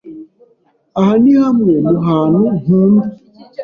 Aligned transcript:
Aha 0.99 1.13
ni 1.21 1.31
hamwe 1.41 1.73
mu 1.89 1.97
hantu 2.07 2.39
nkunda. 2.59 3.05